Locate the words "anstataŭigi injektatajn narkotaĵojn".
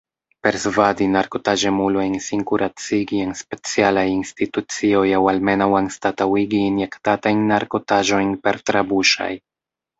5.83-8.37